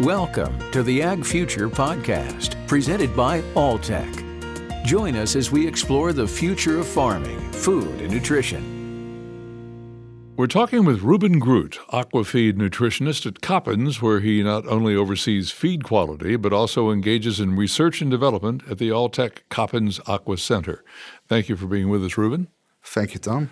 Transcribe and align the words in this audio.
Welcome 0.00 0.58
to 0.70 0.82
the 0.82 1.02
Ag 1.02 1.26
Future 1.26 1.68
Podcast, 1.68 2.56
presented 2.66 3.14
by 3.14 3.42
Alltech. 3.52 4.82
Join 4.82 5.14
us 5.14 5.36
as 5.36 5.50
we 5.50 5.68
explore 5.68 6.14
the 6.14 6.26
future 6.26 6.78
of 6.78 6.86
farming, 6.86 7.38
food, 7.52 8.00
and 8.00 8.10
nutrition. 8.10 8.64
We're 10.38 10.46
talking 10.46 10.86
with 10.86 11.02
Ruben 11.02 11.38
Groot, 11.38 11.78
aquafeed 11.92 12.54
nutritionist 12.54 13.26
at 13.26 13.42
Coppens, 13.42 14.00
where 14.00 14.20
he 14.20 14.42
not 14.42 14.66
only 14.66 14.96
oversees 14.96 15.50
feed 15.50 15.84
quality, 15.84 16.36
but 16.36 16.54
also 16.54 16.90
engages 16.90 17.38
in 17.38 17.54
research 17.54 18.00
and 18.00 18.10
development 18.10 18.62
at 18.70 18.78
the 18.78 18.88
Alltech 18.88 19.40
Coppens 19.50 20.00
Aqua 20.08 20.38
Center. 20.38 20.82
Thank 21.28 21.50
you 21.50 21.56
for 21.56 21.66
being 21.66 21.90
with 21.90 22.02
us, 22.02 22.16
Ruben. 22.16 22.48
Thank 22.82 23.12
you, 23.12 23.20
Tom. 23.20 23.50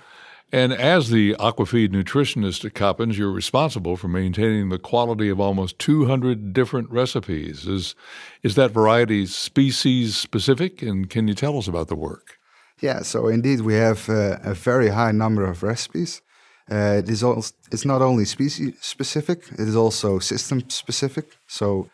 And 0.50 0.72
as 0.72 1.10
the 1.10 1.34
aquafeed 1.34 1.90
nutritionist 1.90 2.64
at 2.64 2.72
Coppens, 2.72 3.18
you're 3.18 3.30
responsible 3.30 3.96
for 3.96 4.08
maintaining 4.08 4.70
the 4.70 4.78
quality 4.78 5.28
of 5.28 5.40
almost 5.40 5.78
200 5.78 6.54
different 6.54 6.90
recipes. 6.90 7.66
Is, 7.66 7.94
is 8.42 8.54
that 8.54 8.70
variety 8.70 9.26
species 9.26 10.16
specific? 10.16 10.80
And 10.80 11.10
can 11.10 11.28
you 11.28 11.34
tell 11.34 11.58
us 11.58 11.68
about 11.68 11.88
the 11.88 11.96
work? 11.96 12.38
Yeah, 12.80 13.02
so 13.02 13.26
indeed, 13.26 13.60
we 13.60 13.74
have 13.74 14.08
uh, 14.08 14.38
a 14.42 14.54
very 14.54 14.88
high 14.88 15.12
number 15.12 15.44
of 15.44 15.62
recipes. 15.62 16.22
Uh, 16.70 17.00
it 17.02 17.08
is 17.10 17.22
also, 17.22 17.54
it's 17.70 17.84
not 17.84 18.00
only 18.00 18.24
species 18.24 18.74
specific, 18.80 19.44
it 19.52 19.68
is 19.68 19.76
also 19.76 20.18
system 20.18 20.68
specific. 20.70 21.36
So 21.46 21.90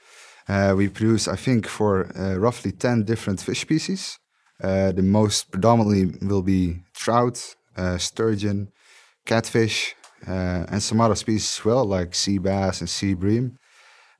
uh, 0.48 0.74
we 0.76 0.88
produce, 0.88 1.26
I 1.26 1.36
think, 1.36 1.66
for 1.66 2.16
uh, 2.16 2.36
roughly 2.36 2.70
10 2.70 3.04
different 3.04 3.40
fish 3.40 3.60
species. 3.60 4.18
Uh, 4.62 4.92
the 4.92 5.02
most 5.02 5.50
predominantly 5.50 6.26
will 6.26 6.42
be 6.42 6.82
trout, 6.94 7.56
sturgeon, 7.98 8.68
catfish, 9.26 9.94
uh, 10.26 10.64
and 10.70 10.82
some 10.82 11.00
other 11.00 11.14
species 11.14 11.58
as 11.58 11.64
well, 11.64 11.84
like 11.84 12.14
sea 12.14 12.38
bass 12.38 12.80
and 12.80 12.88
sea 12.88 13.14
bream. 13.14 13.58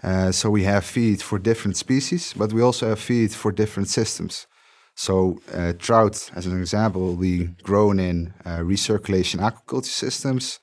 Uh, 0.02 0.30
so 0.30 0.50
we 0.50 0.64
have 0.64 0.84
feed 0.84 1.22
for 1.22 1.38
different 1.38 1.76
species, 1.76 2.34
but 2.36 2.52
we 2.52 2.60
also 2.60 2.88
have 2.88 2.98
feed 2.98 3.32
for 3.32 3.52
different 3.52 3.88
systems. 3.88 4.46
So 4.94 5.38
uh, 5.52 5.72
trout, 5.78 6.30
as 6.36 6.46
an 6.46 6.60
example, 6.60 7.00
will 7.00 7.16
be 7.16 7.48
grown 7.62 7.98
in 7.98 8.34
uh, 8.44 8.58
recirculation 8.58 9.40
aquaculture 9.40 9.86
systems, 9.86 10.60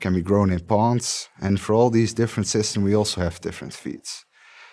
can 0.00 0.14
be 0.14 0.22
grown 0.22 0.52
in 0.52 0.60
ponds, 0.60 1.28
and 1.40 1.60
for 1.60 1.74
all 1.74 1.90
these 1.90 2.12
different 2.12 2.46
systems, 2.46 2.84
we 2.84 2.94
also 2.94 3.20
have 3.20 3.40
different 3.40 3.72
feeds. 3.72 4.24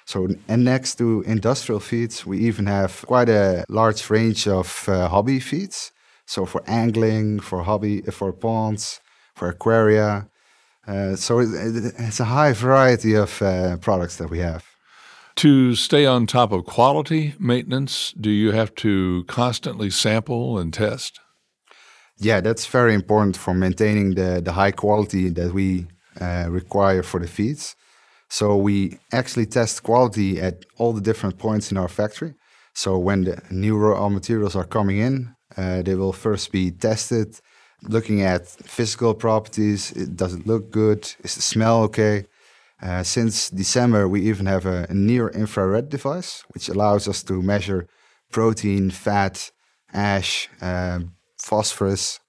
So, 0.05 0.27
and 0.47 0.65
next 0.65 0.95
to 0.95 1.21
industrial 1.21 1.79
feeds, 1.79 2.25
we 2.25 2.39
even 2.39 2.65
have 2.65 3.05
quite 3.05 3.29
a 3.29 3.63
large 3.69 4.09
range 4.09 4.47
of 4.47 4.89
uh, 4.89 5.07
hobby 5.07 5.39
feeds. 5.39 5.91
So 6.29 6.45
for 6.45 6.61
angling, 6.67 7.39
for 7.39 7.63
hobby, 7.63 8.01
for 8.03 8.31
ponds, 8.31 9.01
for 9.33 9.49
aquaria. 9.49 10.29
Uh, 10.87 11.15
so 11.15 11.39
it, 11.39 11.49
it, 11.51 11.93
it's 11.97 12.19
a 12.19 12.25
high 12.25 12.53
variety 12.53 13.15
of 13.15 13.41
uh, 13.41 13.77
products 13.77 14.17
that 14.17 14.29
we 14.29 14.37
have. 14.37 14.63
To 15.37 15.73
stay 15.73 16.05
on 16.05 16.27
top 16.27 16.51
of 16.51 16.65
quality 16.65 17.33
maintenance, 17.39 18.11
do 18.11 18.29
you 18.29 18.51
have 18.51 18.75
to 18.75 19.23
constantly 19.27 19.89
sample 19.89 20.59
and 20.59 20.71
test? 20.71 21.19
Yeah, 22.19 22.41
that's 22.41 22.67
very 22.67 22.93
important 22.93 23.35
for 23.35 23.55
maintaining 23.55 24.13
the, 24.13 24.39
the 24.39 24.51
high 24.51 24.71
quality 24.71 25.29
that 25.29 25.51
we 25.51 25.87
uh, 26.21 26.45
require 26.47 27.01
for 27.01 27.19
the 27.19 27.27
feeds. 27.27 27.75
So 28.29 28.55
we 28.55 28.99
actually 29.11 29.47
test 29.47 29.81
quality 29.81 30.39
at 30.39 30.63
all 30.77 30.93
the 30.93 31.01
different 31.01 31.39
points 31.39 31.71
in 31.71 31.77
our 31.77 31.87
factory. 31.87 32.35
So 32.75 32.99
when 32.99 33.23
the 33.23 33.41
new 33.49 33.75
raw 33.77 34.09
materials 34.09 34.55
are 34.55 34.67
coming 34.67 34.99
in, 34.99 35.35
uh, 35.57 35.81
they 35.81 35.95
will 35.95 36.13
first 36.13 36.51
be 36.51 36.71
tested, 36.71 37.39
looking 37.83 38.21
at 38.21 38.47
physical 38.47 39.13
properties. 39.13 39.91
It 39.91 40.15
doesn't 40.15 40.47
look 40.47 40.71
good? 40.71 41.01
Is 41.23 41.35
the 41.35 41.41
smell 41.41 41.83
okay? 41.83 42.25
Uh, 42.81 43.03
since 43.03 43.49
December, 43.49 44.07
we 44.07 44.21
even 44.21 44.45
have 44.45 44.65
a, 44.65 44.87
near 44.93 45.29
infrared 45.29 45.89
device, 45.89 46.43
which 46.53 46.69
allows 46.69 47.07
us 47.07 47.23
to 47.23 47.41
measure 47.41 47.87
protein, 48.31 48.89
fat, 48.89 49.51
ash, 49.93 50.47
uh, 50.61 50.99
phosphorus 51.37 52.19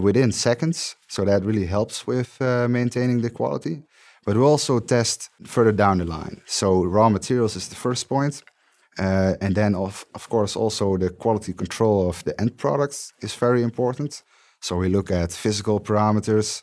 within 0.00 0.30
seconds. 0.32 0.96
So 1.08 1.24
that 1.24 1.44
really 1.44 1.66
helps 1.66 2.06
with 2.06 2.40
uh, 2.40 2.68
maintaining 2.68 3.22
the 3.22 3.30
quality. 3.30 3.82
But 4.24 4.36
we 4.36 4.42
also 4.42 4.80
test 4.80 5.30
further 5.44 5.72
down 5.72 5.98
the 5.98 6.04
line. 6.04 6.42
So 6.46 6.84
raw 6.84 7.08
materials 7.08 7.56
is 7.56 7.68
the 7.68 7.76
first 7.76 8.08
point. 8.08 8.42
Uh, 8.98 9.34
and 9.40 9.54
then, 9.54 9.74
of, 9.74 10.06
of 10.14 10.28
course, 10.28 10.56
also 10.56 10.96
the 10.96 11.10
quality 11.10 11.52
control 11.52 12.08
of 12.08 12.24
the 12.24 12.40
end 12.40 12.56
products 12.56 13.12
is 13.20 13.34
very 13.34 13.62
important. 13.62 14.22
So 14.60 14.76
we 14.76 14.88
look 14.88 15.10
at 15.10 15.32
physical 15.32 15.80
parameters. 15.80 16.62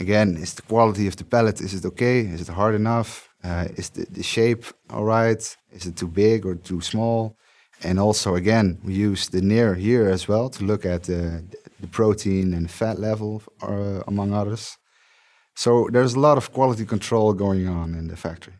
Again, 0.00 0.36
is 0.36 0.54
the 0.54 0.62
quality 0.62 1.06
of 1.06 1.16
the 1.16 1.24
pellet, 1.24 1.60
is 1.60 1.74
it 1.74 1.84
okay? 1.84 2.20
Is 2.20 2.40
it 2.40 2.48
hard 2.48 2.74
enough? 2.74 3.28
Uh, 3.44 3.68
is 3.76 3.90
the, 3.90 4.06
the 4.10 4.22
shape 4.22 4.64
all 4.90 5.04
right? 5.04 5.56
Is 5.70 5.86
it 5.86 5.96
too 5.96 6.08
big 6.08 6.46
or 6.46 6.54
too 6.56 6.80
small? 6.80 7.36
And 7.82 8.00
also, 8.00 8.34
again, 8.34 8.78
we 8.82 8.94
use 8.94 9.28
the 9.28 9.42
near 9.42 9.74
here 9.74 10.08
as 10.08 10.26
well 10.26 10.48
to 10.50 10.64
look 10.64 10.86
at 10.86 11.04
the, 11.04 11.44
the 11.80 11.86
protein 11.86 12.54
and 12.54 12.70
fat 12.70 12.98
level, 12.98 13.42
uh, 13.62 14.00
among 14.06 14.32
others. 14.32 14.78
So 15.54 15.88
there's 15.92 16.14
a 16.14 16.20
lot 16.20 16.38
of 16.38 16.52
quality 16.52 16.86
control 16.86 17.34
going 17.34 17.68
on 17.68 17.94
in 17.94 18.08
the 18.08 18.16
factory. 18.16 18.54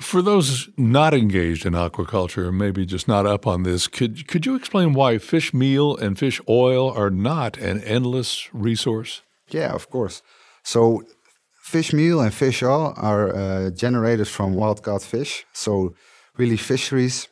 For 0.00 0.22
those 0.22 0.68
not 0.76 1.14
engaged 1.14 1.64
in 1.66 1.72
aquaculture, 1.72 2.52
maybe 2.52 2.84
just 2.84 3.08
not 3.08 3.26
up 3.26 3.46
on 3.46 3.62
this, 3.62 3.88
could 3.88 4.28
could 4.28 4.44
you 4.46 4.54
explain 4.54 4.92
why 4.92 5.18
fish 5.18 5.54
meal 5.54 5.96
and 5.96 6.18
fish 6.18 6.40
oil 6.48 6.90
are 6.90 7.10
not 7.10 7.56
an 7.56 7.80
endless 7.82 8.48
resource? 8.52 9.22
Yeah, 9.48 9.72
of 9.72 9.88
course. 9.90 10.22
So, 10.62 11.02
fish 11.62 11.92
meal 11.92 12.20
and 12.20 12.34
fish 12.34 12.62
oil 12.62 12.94
are 12.96 13.34
uh, 13.34 13.70
generated 13.70 14.28
from 14.28 14.54
wild 14.54 14.82
caught 14.82 15.02
fish. 15.02 15.46
So, 15.52 15.94
really 16.36 16.56
fisheries, 16.56 17.28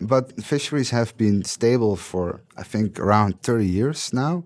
but 0.00 0.42
fisheries 0.42 0.90
have 0.90 1.16
been 1.16 1.44
stable 1.44 1.96
for 1.96 2.42
I 2.56 2.62
think 2.62 2.98
around 2.98 3.42
30 3.42 3.66
years 3.66 4.12
now. 4.12 4.44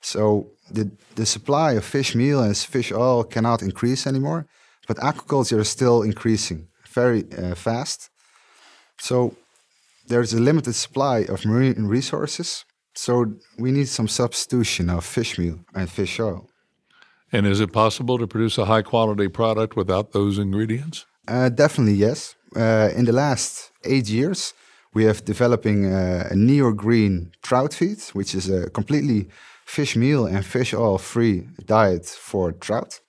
So 0.00 0.52
the 0.70 0.90
the 1.14 1.26
supply 1.26 1.72
of 1.72 1.84
fish 1.84 2.14
meal 2.14 2.42
and 2.42 2.56
fish 2.56 2.90
oil 2.92 3.24
cannot 3.24 3.62
increase 3.62 4.06
anymore, 4.06 4.46
but 4.88 4.96
aquaculture 4.96 5.60
is 5.60 5.68
still 5.68 6.02
increasing 6.02 6.69
very 6.94 7.24
uh, 7.32 7.54
fast. 7.54 8.10
So 8.98 9.34
there's 10.06 10.32
a 10.32 10.40
limited 10.40 10.74
supply 10.74 11.20
of 11.28 11.44
marine 11.44 11.86
resources. 11.86 12.64
So 12.94 13.12
we 13.58 13.70
need 13.72 13.88
some 13.88 14.08
substitution 14.08 14.90
of 14.90 15.04
fish 15.04 15.38
meal 15.38 15.60
and 15.74 15.88
fish 15.88 16.20
oil. 16.20 16.48
And 17.32 17.46
is 17.46 17.60
it 17.60 17.72
possible 17.72 18.18
to 18.18 18.26
produce 18.26 18.58
a 18.58 18.64
high 18.64 18.82
quality 18.82 19.28
product 19.28 19.76
without 19.76 20.12
those 20.12 20.38
ingredients? 20.38 21.06
Uh, 21.28 21.48
definitely, 21.48 21.94
yes. 21.94 22.34
Uh, 22.56 22.90
in 22.96 23.04
the 23.04 23.12
last 23.12 23.70
eight 23.84 24.08
years, 24.08 24.52
we 24.92 25.04
have 25.04 25.24
developing 25.24 25.86
uh, 25.86 26.28
a 26.30 26.34
neo 26.34 26.72
green 26.72 27.30
trout 27.42 27.72
feed, 27.72 28.00
which 28.12 28.34
is 28.34 28.50
a 28.50 28.68
completely 28.70 29.28
fish 29.64 29.94
meal 29.94 30.26
and 30.26 30.44
fish 30.44 30.74
oil 30.74 30.98
free 30.98 31.46
diet 31.64 32.06
for 32.06 32.50
trout 32.50 33.00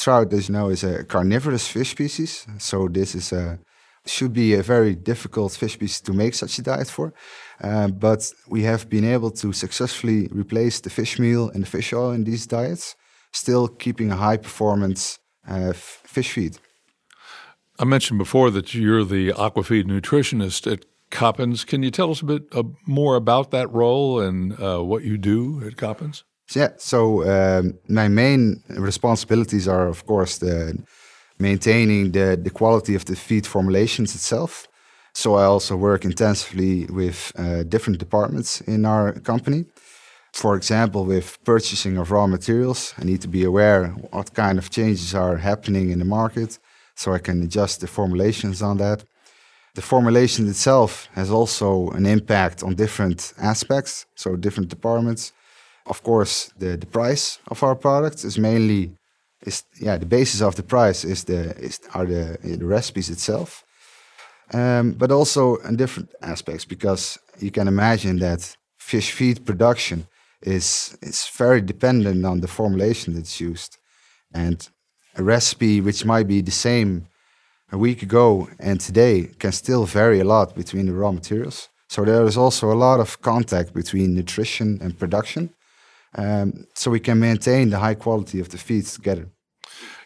trout, 0.00 0.32
as 0.32 0.48
you 0.48 0.54
know, 0.54 0.68
is 0.70 0.84
a 0.84 1.04
carnivorous 1.04 1.68
fish 1.68 1.90
species. 1.90 2.46
So 2.58 2.88
this 2.88 3.14
is 3.14 3.32
a 3.32 3.58
should 4.06 4.32
be 4.32 4.54
a 4.54 4.62
very 4.62 4.94
difficult 4.94 5.52
fish 5.52 5.74
species 5.74 6.00
to 6.00 6.12
make 6.12 6.34
such 6.34 6.58
a 6.58 6.62
diet 6.62 6.88
for. 6.88 7.12
Uh, 7.62 7.88
but 7.88 8.32
we 8.48 8.62
have 8.62 8.88
been 8.88 9.04
able 9.04 9.30
to 9.30 9.52
successfully 9.52 10.28
replace 10.32 10.80
the 10.80 10.90
fish 10.90 11.18
meal 11.18 11.50
and 11.50 11.62
the 11.62 11.66
fish 11.66 11.92
oil 11.92 12.10
in 12.10 12.24
these 12.24 12.46
diets, 12.46 12.96
still 13.32 13.68
keeping 13.68 14.10
a 14.10 14.16
high 14.16 14.38
performance 14.38 15.18
uh, 15.46 15.72
fish 15.74 16.32
feed. 16.32 16.58
I 17.78 17.84
mentioned 17.84 18.18
before 18.18 18.50
that 18.50 18.74
you're 18.74 19.04
the 19.04 19.32
aquafeed 19.32 19.84
nutritionist 19.84 20.70
at 20.70 20.84
Coppens. 21.10 21.64
Can 21.66 21.82
you 21.82 21.90
tell 21.90 22.10
us 22.10 22.20
a 22.20 22.24
bit 22.24 22.42
uh, 22.52 22.62
more 22.86 23.16
about 23.16 23.50
that 23.50 23.70
role 23.72 24.20
and 24.20 24.52
uh, 24.60 24.80
what 24.80 25.02
you 25.02 25.18
do 25.18 25.62
at 25.66 25.76
Coppens? 25.76 26.24
Yeah, 26.54 26.70
so 26.78 27.22
um, 27.30 27.78
my 27.88 28.08
main 28.08 28.62
responsibilities 28.68 29.68
are, 29.68 29.86
of 29.86 30.04
course, 30.04 30.38
the 30.38 30.82
maintaining 31.38 32.10
the, 32.10 32.36
the 32.42 32.50
quality 32.50 32.94
of 32.96 33.04
the 33.04 33.14
feed 33.14 33.46
formulations 33.46 34.14
itself. 34.14 34.66
So 35.14 35.34
I 35.36 35.44
also 35.44 35.76
work 35.76 36.04
intensively 36.04 36.86
with 36.86 37.32
uh, 37.36 37.62
different 37.62 37.98
departments 37.98 38.60
in 38.62 38.84
our 38.84 39.12
company. 39.12 39.64
For 40.32 40.56
example, 40.56 41.04
with 41.04 41.38
purchasing 41.44 41.98
of 41.98 42.10
raw 42.10 42.26
materials, 42.26 42.94
I 42.98 43.04
need 43.04 43.20
to 43.22 43.28
be 43.28 43.44
aware 43.44 43.88
what 44.10 44.34
kind 44.34 44.58
of 44.58 44.70
changes 44.70 45.14
are 45.14 45.36
happening 45.36 45.90
in 45.90 45.98
the 45.98 46.04
market, 46.04 46.58
so 46.94 47.12
I 47.12 47.18
can 47.18 47.42
adjust 47.42 47.80
the 47.80 47.86
formulations 47.86 48.60
on 48.62 48.76
that. 48.78 49.04
The 49.74 49.82
formulation 49.82 50.48
itself 50.48 51.08
has 51.14 51.30
also 51.30 51.90
an 51.90 52.06
impact 52.06 52.62
on 52.62 52.74
different 52.74 53.32
aspects, 53.38 54.06
so 54.16 54.36
different 54.36 54.68
departments 54.68 55.32
of 55.86 56.02
course, 56.02 56.52
the, 56.58 56.76
the 56.76 56.86
price 56.86 57.38
of 57.48 57.62
our 57.62 57.74
products 57.74 58.24
is 58.24 58.38
mainly 58.38 58.92
is 59.46 59.64
yeah 59.80 59.96
the 59.96 60.06
basis 60.06 60.42
of 60.42 60.54
the 60.54 60.62
price 60.62 61.02
is 61.02 61.24
the 61.24 61.56
is 61.58 61.80
are 61.94 62.06
the 62.06 62.38
the 62.42 62.66
recipes 62.66 63.08
itself, 63.08 63.64
um, 64.52 64.92
but 64.92 65.10
also 65.10 65.56
in 65.56 65.76
different 65.76 66.10
aspects 66.22 66.64
because 66.64 67.18
you 67.38 67.50
can 67.50 67.68
imagine 67.68 68.18
that 68.18 68.56
fish 68.78 69.12
feed 69.12 69.44
production 69.46 70.06
is 70.42 70.96
is 71.02 71.28
very 71.38 71.60
dependent 71.60 72.24
on 72.24 72.40
the 72.40 72.48
formulation 72.48 73.14
that's 73.14 73.40
used, 73.40 73.78
and 74.34 74.68
a 75.16 75.22
recipe 75.22 75.80
which 75.80 76.04
might 76.04 76.26
be 76.26 76.42
the 76.42 76.50
same 76.50 77.06
a 77.72 77.78
week 77.78 78.02
ago 78.02 78.48
and 78.58 78.80
today 78.80 79.30
can 79.38 79.52
still 79.52 79.84
vary 79.84 80.20
a 80.20 80.24
lot 80.24 80.54
between 80.54 80.86
the 80.86 80.92
raw 80.92 81.12
materials. 81.12 81.68
So 81.88 82.04
there 82.04 82.24
is 82.24 82.36
also 82.36 82.72
a 82.72 82.74
lot 82.74 83.00
of 83.00 83.20
contact 83.20 83.72
between 83.74 84.14
nutrition 84.14 84.78
and 84.80 84.98
production. 84.98 85.50
Um, 86.16 86.66
so 86.74 86.90
we 86.90 87.00
can 87.00 87.20
maintain 87.20 87.70
the 87.70 87.78
high 87.78 87.94
quality 87.94 88.40
of 88.40 88.48
the 88.48 88.58
feeds 88.58 88.94
together. 88.94 89.28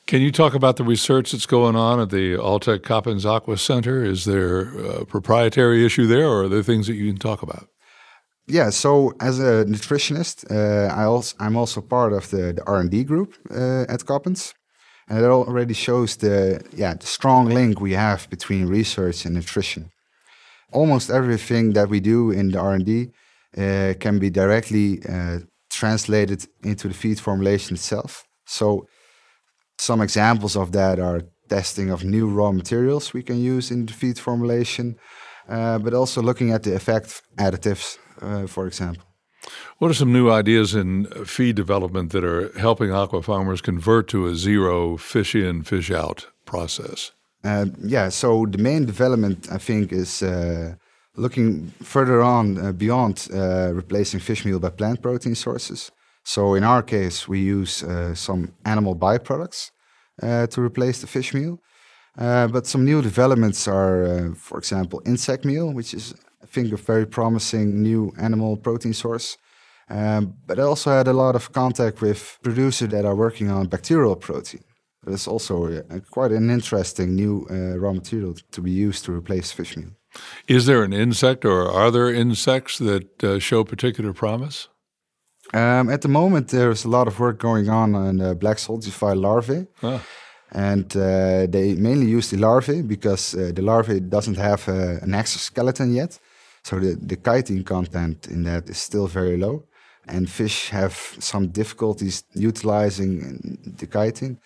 Can 0.07 0.21
you 0.21 0.31
talk 0.31 0.55
about 0.55 0.77
the 0.77 0.85
research 0.85 1.33
that's 1.33 1.47
going 1.47 1.77
on 1.77 1.99
at 1.99 2.11
the 2.11 2.35
Alltech 2.35 2.83
Coppens 2.83 3.25
Aqua 3.25 3.57
Center? 3.57 4.05
Is 4.05 4.27
there 4.27 4.69
a 4.79 5.07
proprietary 5.07 5.85
issue 5.87 6.07
there, 6.07 6.29
or 6.29 6.45
are 6.45 6.49
there 6.49 6.63
things 6.63 6.87
that 6.89 6.95
you 6.95 7.11
can 7.11 7.19
talk 7.19 7.43
about? 7.43 7.69
Yeah, 8.47 8.69
so 8.69 9.15
as 9.21 9.39
a 9.39 9.65
nutritionist, 9.65 10.45
uh, 10.51 10.93
I 10.95 11.05
also 11.05 11.35
I'm 11.41 11.57
also 11.57 11.81
part 11.81 12.13
of 12.13 12.29
the, 12.29 12.53
the 12.53 12.63
R 12.67 12.81
and 12.81 12.91
D 12.91 13.03
group 13.03 13.35
uh, 13.51 13.87
at 13.89 14.05
Coppens, 14.05 14.53
and 15.09 15.19
it 15.19 15.25
already 15.25 15.73
shows 15.73 16.17
the 16.17 16.63
yeah 16.77 16.93
the 16.93 17.07
strong 17.07 17.47
link 17.47 17.81
we 17.81 17.93
have 17.93 18.29
between 18.29 18.67
research 18.67 19.25
and 19.25 19.35
nutrition. 19.35 19.91
Almost 20.73 21.09
everything 21.09 21.73
that 21.73 21.89
we 21.89 22.01
do 22.01 22.31
in 22.31 22.51
the 22.51 22.59
R 22.59 22.75
and 22.75 22.85
D 22.85 23.13
uh, 23.57 23.95
can 23.99 24.19
be 24.19 24.29
directly 24.29 25.01
uh, 25.09 25.39
translated 25.75 26.47
into 26.63 26.89
the 26.89 26.95
feed 26.95 27.21
formulation 27.21 27.75
itself. 27.75 28.25
So 28.47 28.87
some 29.79 30.01
examples 30.01 30.57
of 30.57 30.73
that 30.73 30.99
are 30.99 31.23
testing 31.49 31.91
of 31.91 32.05
new 32.05 32.29
raw 32.29 32.53
materials 32.53 33.13
we 33.13 33.23
can 33.23 33.39
use 33.39 33.71
in 33.71 33.87
the 33.87 33.93
feed 33.93 34.19
formulation, 34.19 34.97
uh, 35.49 35.79
but 35.79 35.95
also 35.95 36.23
looking 36.23 36.53
at 36.53 36.63
the 36.63 36.75
effect 36.75 37.23
additives, 37.37 37.99
uh, 38.23 38.47
for 38.47 38.67
example. 38.67 39.05
What 39.79 39.91
are 39.91 39.95
some 39.95 40.13
new 40.13 40.31
ideas 40.31 40.75
in 40.75 41.05
feed 41.25 41.57
development 41.57 42.13
that 42.13 42.25
are 42.25 42.51
helping 42.59 42.93
aqua 42.93 43.23
farmers 43.23 43.61
convert 43.61 44.09
to 44.09 44.27
a 44.27 44.35
zero 44.35 44.97
fish 44.97 45.35
in, 45.35 45.63
fish 45.63 45.91
out 45.91 46.27
process? 46.45 47.13
Uh, 47.43 47.67
yeah, 47.83 48.09
so 48.09 48.47
the 48.47 48.59
main 48.59 48.87
development, 48.87 49.49
I 49.53 49.59
think, 49.59 49.93
is 49.93 50.23
uh, 50.23 50.77
looking 51.17 51.73
further 51.83 52.23
on 52.23 52.59
uh, 52.59 52.73
beyond 52.73 53.29
uh, 53.33 53.73
replacing 53.73 54.21
fish 54.21 54.45
meal 54.45 54.59
by 54.59 54.71
plant 54.71 55.01
protein 55.03 55.35
sources. 55.35 55.91
So 56.25 56.55
in 56.55 56.65
our 56.65 56.83
case, 56.83 57.29
we 57.29 57.41
use 57.41 57.83
uh, 57.83 58.15
some 58.15 58.55
animal 58.65 58.97
byproducts 58.97 59.71
uh, 60.23 60.47
to 60.49 60.61
replace 60.61 61.01
the 61.01 61.07
fish 61.07 61.35
meal. 61.35 61.61
Uh, 62.17 62.47
but 62.47 62.67
some 62.67 62.85
new 62.85 63.03
developments 63.03 63.67
are, 63.69 64.05
uh, 64.05 64.35
for 64.35 64.59
example, 64.59 65.03
insect 65.05 65.45
meal, 65.45 65.73
which 65.73 65.93
is, 65.93 66.15
I 66.43 66.47
think, 66.47 66.73
a 66.73 66.77
very 66.77 67.07
promising 67.07 67.83
new 67.83 68.13
animal 68.19 68.57
protein 68.57 68.95
source. 68.95 69.37
Um, 69.91 70.35
but 70.47 70.59
I 70.59 70.63
also 70.63 70.91
had 70.91 71.09
a 71.09 71.13
lot 71.13 71.35
of 71.35 71.53
contact 71.53 72.01
with 72.01 72.39
producers 72.43 72.89
that 72.91 73.05
are 73.05 73.17
working 73.17 73.51
on 73.51 73.67
bacterial 73.67 74.17
protein. 74.17 74.63
That's 75.05 75.29
also 75.29 75.67
a, 75.67 76.01
quite 76.01 76.33
an 76.33 76.49
interesting 76.49 77.15
new 77.15 77.47
raw 77.77 77.93
material 77.93 78.35
to 78.53 78.63
be 78.63 78.71
used 78.71 79.05
to 79.05 79.13
replace 79.13 79.53
fish 79.53 79.77
meal. 79.77 79.91
Is 80.47 80.67
there 80.67 80.83
an 80.83 80.93
insect 80.93 81.45
or 81.45 81.71
are 81.71 81.91
there 81.91 82.13
insects 82.13 82.79
that 82.79 83.25
uh, 83.25 83.39
show 83.39 83.65
particular 83.65 84.13
promise? 84.13 84.69
Um, 85.53 85.89
at 85.91 86.01
the 86.01 86.09
moment, 86.09 86.49
there's 86.49 86.85
a 86.85 86.89
lot 86.89 87.07
of 87.07 87.19
work 87.19 87.39
going 87.39 87.69
on 87.69 87.95
on 87.95 88.21
uh, 88.21 88.35
black 88.35 88.59
soldier 88.59 88.91
fly 88.91 89.15
larvae. 89.15 89.67
Ah. 89.83 90.01
And 90.51 90.97
uh, 90.97 91.47
they 91.49 91.75
mainly 91.75 92.07
use 92.07 92.31
the 92.31 92.39
larvae 92.39 92.83
because 92.83 93.35
uh, 93.35 93.53
the 93.55 93.63
larvae 93.63 94.01
doesn't 94.01 94.37
have 94.37 94.69
uh, 94.69 94.99
an 95.03 95.15
exoskeleton 95.15 95.93
yet. 95.93 96.19
So 96.63 96.79
the, 96.79 96.97
the 97.01 97.17
chitin 97.17 97.65
content 97.65 98.29
in 98.29 98.45
that 98.45 98.69
is 98.69 98.79
still 98.79 99.07
very 99.07 99.37
low. 99.37 99.65
And 100.07 100.29
fish 100.29 100.71
have 100.71 100.97
some 101.19 101.49
difficulties 101.49 102.25
utilizing 102.35 103.59
the 103.79 103.87
chitin. 103.87 104.39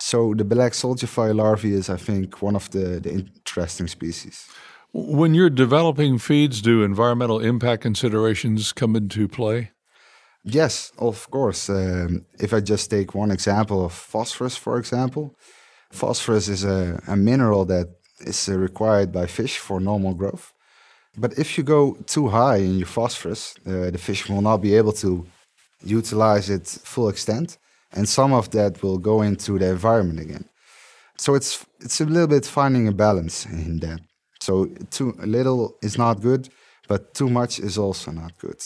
So 0.00 0.34
the 0.34 0.44
black 0.44 0.74
soldier 0.74 1.06
fly 1.06 1.32
larvae 1.32 1.72
is, 1.72 1.88
I 1.88 1.96
think, 1.96 2.40
one 2.42 2.56
of 2.56 2.70
the, 2.70 3.00
the 3.00 3.10
interesting 3.10 3.88
species. 3.88 4.46
When 4.92 5.34
you're 5.34 5.50
developing 5.50 6.18
feeds, 6.18 6.62
do 6.62 6.82
environmental 6.82 7.40
impact 7.40 7.82
considerations 7.82 8.72
come 8.72 8.96
into 8.96 9.28
play? 9.28 9.70
Yes, 10.44 10.92
of 10.98 11.30
course. 11.30 11.68
Um, 11.68 12.24
if 12.40 12.54
I 12.54 12.60
just 12.60 12.90
take 12.90 13.14
one 13.14 13.30
example 13.30 13.84
of 13.84 13.92
phosphorus, 13.92 14.56
for 14.56 14.78
example, 14.78 15.34
phosphorus 15.92 16.48
is 16.48 16.64
a, 16.64 17.00
a 17.06 17.16
mineral 17.16 17.64
that 17.66 17.88
is 18.20 18.48
required 18.48 19.12
by 19.12 19.26
fish 19.26 19.58
for 19.58 19.78
normal 19.80 20.14
growth. 20.14 20.52
But 21.16 21.38
if 21.38 21.58
you 21.58 21.64
go 21.64 21.98
too 22.06 22.28
high 22.28 22.56
in 22.56 22.78
your 22.78 22.86
phosphorus, 22.86 23.54
uh, 23.66 23.90
the 23.90 23.98
fish 23.98 24.28
will 24.28 24.42
not 24.42 24.58
be 24.58 24.74
able 24.74 24.92
to 24.92 25.26
utilize 25.84 26.48
it 26.48 26.66
full 26.66 27.08
extent, 27.08 27.58
and 27.92 28.08
some 28.08 28.32
of 28.32 28.50
that 28.50 28.82
will 28.82 28.98
go 28.98 29.22
into 29.22 29.58
the 29.58 29.70
environment 29.70 30.20
again. 30.20 30.44
So 31.16 31.34
it's 31.34 31.66
it's 31.80 32.00
a 32.00 32.04
little 32.04 32.28
bit 32.28 32.46
finding 32.46 32.88
a 32.88 32.92
balance 32.92 33.46
in 33.46 33.80
that. 33.80 34.00
So 34.48 34.64
too 34.90 35.12
little 35.18 35.76
is 35.82 35.98
not 35.98 36.22
good, 36.22 36.48
but 36.88 37.12
too 37.12 37.28
much 37.28 37.60
is 37.60 37.76
also 37.76 38.10
not 38.12 38.38
good. 38.38 38.58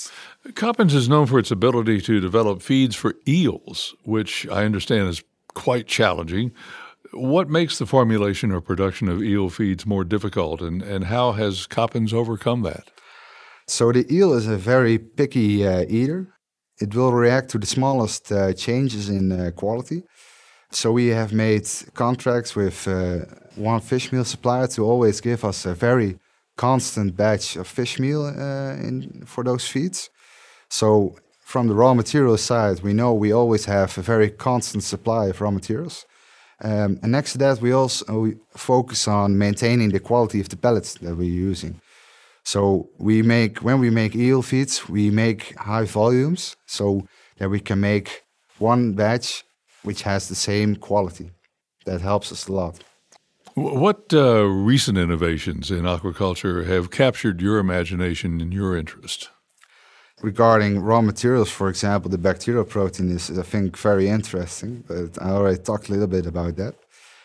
Coppens 0.54 0.94
is 0.94 1.08
known 1.08 1.26
for 1.26 1.40
its 1.40 1.50
ability 1.50 2.00
to 2.02 2.20
develop 2.20 2.62
feeds 2.62 2.94
for 2.94 3.14
eels, 3.26 3.92
which 4.04 4.46
I 4.48 4.64
understand 4.64 5.08
is 5.08 5.24
quite 5.54 5.88
challenging. 5.88 6.52
What 7.12 7.50
makes 7.50 7.78
the 7.78 7.86
formulation 7.86 8.52
or 8.52 8.60
production 8.60 9.08
of 9.08 9.24
eel 9.24 9.50
feeds 9.50 9.84
more 9.84 10.04
difficult, 10.04 10.60
and, 10.60 10.82
and 10.82 11.06
how 11.06 11.32
has 11.32 11.66
Coppens 11.66 12.12
overcome 12.12 12.62
that? 12.62 12.84
So, 13.66 13.90
the 13.90 14.06
eel 14.08 14.32
is 14.34 14.46
a 14.46 14.56
very 14.56 14.98
picky 14.98 15.66
uh, 15.66 15.84
eater. 15.88 16.28
It 16.80 16.94
will 16.94 17.12
react 17.12 17.50
to 17.50 17.58
the 17.58 17.66
smallest 17.66 18.30
uh, 18.30 18.52
changes 18.52 19.08
in 19.08 19.32
uh, 19.32 19.50
quality. 19.50 20.04
So 20.74 20.90
we 20.90 21.08
have 21.08 21.34
made 21.34 21.68
contracts 21.92 22.56
with 22.56 22.88
uh, 22.88 23.26
one 23.56 23.80
fish 23.80 24.10
meal 24.10 24.24
supplier 24.24 24.66
to 24.68 24.84
always 24.84 25.20
give 25.20 25.44
us 25.44 25.66
a 25.66 25.74
very 25.74 26.18
constant 26.56 27.14
batch 27.14 27.56
of 27.56 27.66
fish 27.66 27.98
meal 27.98 28.24
uh, 28.24 28.74
in, 28.76 29.24
for 29.26 29.44
those 29.44 29.68
feeds. 29.68 30.08
So 30.70 31.16
from 31.44 31.68
the 31.68 31.74
raw 31.74 31.92
material 31.92 32.38
side, 32.38 32.80
we 32.80 32.94
know 32.94 33.12
we 33.12 33.32
always 33.32 33.66
have 33.66 33.98
a 33.98 34.02
very 34.02 34.30
constant 34.30 34.82
supply 34.82 35.26
of 35.26 35.40
raw 35.42 35.50
materials. 35.50 36.06
Um, 36.62 36.98
and 37.02 37.12
next 37.12 37.32
to 37.32 37.38
that, 37.38 37.60
we 37.60 37.72
also 37.72 38.20
we 38.20 38.36
focus 38.56 39.06
on 39.06 39.36
maintaining 39.36 39.90
the 39.90 40.00
quality 40.00 40.40
of 40.40 40.48
the 40.48 40.56
pellets 40.56 40.94
that 40.94 41.16
we're 41.16 41.48
using. 41.50 41.80
So 42.44 42.88
we 42.98 43.22
make 43.22 43.58
when 43.58 43.78
we 43.78 43.90
make 43.90 44.16
eel 44.16 44.42
feeds, 44.42 44.88
we 44.88 45.10
make 45.10 45.54
high 45.58 45.84
volumes 45.84 46.56
so 46.66 47.06
that 47.36 47.50
we 47.50 47.60
can 47.60 47.80
make 47.80 48.22
one 48.58 48.94
batch 48.94 49.44
which 49.82 50.02
has 50.02 50.28
the 50.28 50.34
same 50.34 50.76
quality. 50.76 51.30
That 51.84 52.00
helps 52.00 52.32
us 52.32 52.48
a 52.48 52.52
lot. 52.52 52.82
What 53.54 54.14
uh, 54.14 54.44
recent 54.44 54.96
innovations 54.96 55.70
in 55.70 55.82
aquaculture 55.82 56.66
have 56.66 56.90
captured 56.90 57.42
your 57.42 57.58
imagination 57.58 58.40
and 58.40 58.52
your 58.52 58.76
interest? 58.76 59.28
Regarding 60.22 60.80
raw 60.80 61.02
materials, 61.02 61.50
for 61.50 61.68
example, 61.68 62.10
the 62.10 62.16
bacterial 62.16 62.64
protein 62.64 63.10
is, 63.10 63.36
I 63.38 63.42
think, 63.42 63.76
very 63.76 64.08
interesting, 64.08 64.84
but 64.86 65.20
I 65.20 65.30
already 65.30 65.58
talked 65.58 65.88
a 65.88 65.92
little 65.92 66.06
bit 66.06 66.26
about 66.26 66.56
that. 66.56 66.74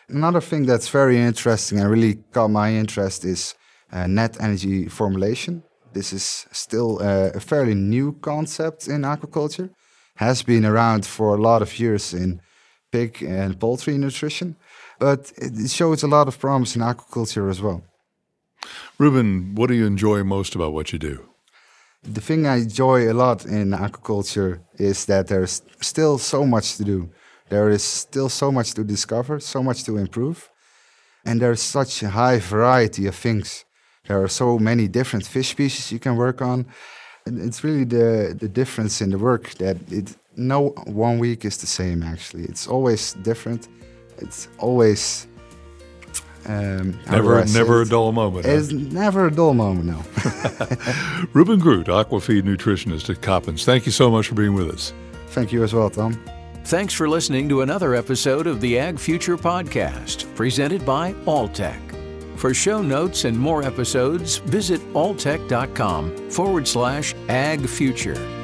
Another 0.10 0.42
thing 0.42 0.66
that's 0.66 0.90
very 0.90 1.18
interesting 1.18 1.80
and 1.80 1.90
really 1.90 2.16
caught 2.34 2.50
my 2.50 2.74
interest 2.74 3.24
is 3.24 3.56
uh, 3.92 4.08
net 4.08 4.38
energy 4.42 4.88
formulation. 4.88 5.64
This 5.94 6.12
is 6.12 6.46
still 6.52 7.00
uh, 7.02 7.32
a 7.36 7.40
fairly 7.40 7.76
new 7.76 8.14
concept 8.22 8.88
in 8.88 9.04
aquaculture, 9.04 9.70
has 10.16 10.44
been 10.44 10.66
around 10.66 11.06
for 11.06 11.36
a 11.36 11.42
lot 11.42 11.62
of 11.62 11.80
years 11.80 12.14
in 12.14 12.42
pig 12.98 13.12
and 13.24 13.60
poultry 13.60 13.96
nutrition, 13.98 14.56
but 15.00 15.22
it 15.38 15.70
shows 15.70 16.04
a 16.04 16.08
lot 16.18 16.28
of 16.28 16.40
promise 16.40 16.76
in 16.78 16.82
aquaculture 16.82 17.50
as 17.54 17.60
well. 17.66 17.82
Ruben, 18.98 19.56
what 19.56 19.68
do 19.70 19.76
you 19.76 19.86
enjoy 19.86 20.24
most 20.24 20.56
about 20.56 20.74
what 20.74 20.92
you 20.92 21.00
do? 21.00 21.16
The 22.16 22.22
thing 22.28 22.42
I 22.46 22.58
enjoy 22.68 23.00
a 23.12 23.16
lot 23.26 23.46
in 23.46 23.68
aquaculture 23.86 24.54
is 24.90 25.06
that 25.06 25.28
there's 25.28 25.62
still 25.82 26.18
so 26.18 26.40
much 26.46 26.68
to 26.78 26.84
do. 26.84 27.00
There 27.50 27.70
is 27.78 27.84
still 27.84 28.30
so 28.30 28.52
much 28.52 28.70
to 28.74 28.84
discover, 28.84 29.40
so 29.40 29.60
much 29.64 29.80
to 29.86 29.98
improve, 29.98 30.50
and 31.26 31.36
there's 31.42 31.62
such 31.78 32.04
a 32.04 32.10
high 32.22 32.40
variety 32.40 33.04
of 33.08 33.16
things. 33.16 33.66
There 34.08 34.20
are 34.24 34.32
so 34.44 34.58
many 34.70 34.88
different 34.88 35.26
fish 35.26 35.50
species 35.50 35.92
you 35.92 36.00
can 36.00 36.16
work 36.16 36.42
on. 36.42 36.66
And 37.26 37.42
it's 37.48 37.62
really 37.66 37.84
the, 37.84 38.34
the 38.44 38.48
difference 38.48 39.02
in 39.04 39.10
the 39.10 39.18
work 39.30 39.46
that 39.56 39.78
it 39.92 40.16
no 40.38 40.70
one 40.86 41.20
week 41.20 41.44
is 41.44 41.58
the 41.58 41.68
same 41.68 42.04
actually. 42.04 42.44
It's 42.44 42.68
always 42.68 43.14
different. 43.14 43.68
It's 44.20 44.48
always 44.60 45.28
um, 46.48 46.98
never 47.12 47.44
never 47.46 47.82
a 47.82 47.86
dull 47.86 48.14
moment 48.14 48.46
it's 48.46 48.72
huh? 48.72 48.78
never 48.78 49.28
a 49.28 49.32
dull 49.32 49.54
moment 49.54 49.86
no. 49.86 50.04
Ruben 51.34 51.60
groot 51.60 51.88
aquafeed 51.88 52.44
nutritionist 52.44 53.10
at 53.10 53.22
coppens 53.22 53.66
thank 53.66 53.86
you 53.86 53.92
so 53.92 54.10
much 54.10 54.28
for 54.28 54.36
being 54.36 54.54
with 54.54 54.70
us. 54.70 54.94
Thank 55.30 55.52
you 55.52 55.64
as 55.64 55.74
well 55.74 55.90
tom. 55.90 56.18
Thanks 56.66 56.94
for 56.94 57.10
listening 57.10 57.50
to 57.50 57.62
another 57.62 57.96
episode 57.96 58.48
of 58.48 58.62
the 58.62 58.80
ag 58.80 59.00
future 59.00 59.38
podcast 59.38 60.34
presented 60.36 60.86
by 60.86 61.14
alltech. 61.26 61.80
For 62.38 62.54
show 62.54 62.82
notes 62.82 63.26
and 63.26 63.38
more 63.38 63.64
episodes 63.64 64.38
visit 64.38 64.80
alltech.com 64.94 66.30
forward 66.30 66.68
slash 66.68 67.14
ag 67.28 67.68
future 67.68 68.37